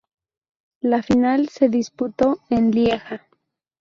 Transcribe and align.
La 0.81 1.03
final 1.03 1.49
se 1.49 1.69
disputó 1.69 2.39
en 2.49 2.71
Lieja. 2.71 3.27